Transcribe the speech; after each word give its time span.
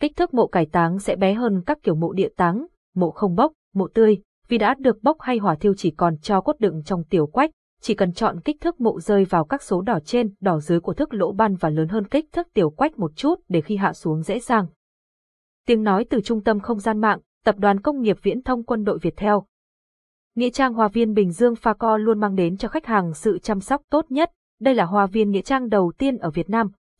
Kích 0.00 0.16
thước 0.16 0.34
mộ 0.34 0.46
cải 0.46 0.66
táng 0.66 0.98
sẽ 0.98 1.16
bé 1.16 1.34
hơn 1.34 1.62
các 1.66 1.78
kiểu 1.82 1.94
mộ 1.94 2.12
địa 2.12 2.28
táng, 2.36 2.66
mộ 2.94 3.10
không 3.10 3.34
bốc, 3.34 3.52
mộ 3.74 3.88
tươi, 3.94 4.18
vì 4.48 4.58
đã 4.58 4.74
được 4.78 5.02
bốc 5.02 5.16
hay 5.20 5.38
hỏa 5.38 5.54
thiêu 5.54 5.74
chỉ 5.76 5.90
còn 5.90 6.18
cho 6.18 6.40
cốt 6.40 6.56
đựng 6.58 6.82
trong 6.84 7.04
tiểu 7.04 7.26
quách, 7.26 7.50
chỉ 7.80 7.94
cần 7.94 8.12
chọn 8.12 8.40
kích 8.40 8.60
thước 8.60 8.80
mộ 8.80 9.00
rơi 9.00 9.24
vào 9.24 9.44
các 9.44 9.62
số 9.62 9.80
đỏ 9.80 9.98
trên, 10.04 10.34
đỏ 10.40 10.60
dưới 10.60 10.80
của 10.80 10.94
thước 10.94 11.14
lỗ 11.14 11.32
ban 11.32 11.54
và 11.54 11.70
lớn 11.70 11.88
hơn 11.88 12.08
kích 12.08 12.32
thước 12.32 12.46
tiểu 12.54 12.70
quách 12.70 12.98
một 12.98 13.16
chút 13.16 13.34
để 13.48 13.60
khi 13.60 13.76
hạ 13.76 13.92
xuống 13.92 14.22
dễ 14.22 14.38
dàng. 14.40 14.66
Tiếng 15.66 15.82
nói 15.82 16.04
từ 16.10 16.20
trung 16.20 16.42
tâm 16.42 16.60
không 16.60 16.78
gian 16.78 17.00
mạng, 17.00 17.18
tập 17.44 17.54
đoàn 17.58 17.80
công 17.80 18.00
nghiệp 18.00 18.16
viễn 18.22 18.42
thông 18.42 18.64
quân 18.64 18.84
đội 18.84 18.98
Việt 18.98 19.16
Theo. 19.16 19.46
Nghĩa 20.34 20.50
trang 20.50 20.74
Hoa 20.74 20.88
viên 20.88 21.14
Bình 21.14 21.30
Dương 21.30 21.56
Pha 21.56 21.74
Co 21.74 21.96
luôn 21.96 22.20
mang 22.20 22.34
đến 22.34 22.56
cho 22.56 22.68
khách 22.68 22.86
hàng 22.86 23.14
sự 23.14 23.38
chăm 23.38 23.60
sóc 23.60 23.82
tốt 23.90 24.06
nhất. 24.08 24.30
Đây 24.60 24.74
là 24.74 24.84
hoa 24.84 25.06
viên 25.06 25.30
nghĩa 25.30 25.42
trang 25.42 25.68
đầu 25.68 25.92
tiên 25.98 26.16
ở 26.16 26.30
Việt 26.30 26.50
Nam, 26.50 26.70